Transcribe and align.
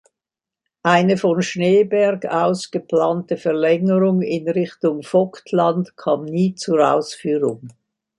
Eine 0.81 1.15
von 1.15 1.43
Schneeberg 1.43 2.25
aus 2.25 2.71
geplante 2.71 3.37
Verlängerung 3.37 4.23
in 4.23 4.49
Richtung 4.49 5.03
Vogtland 5.03 5.95
kam 5.95 6.25
nie 6.25 6.55
zur 6.55 6.91
Ausführung. 6.91 7.69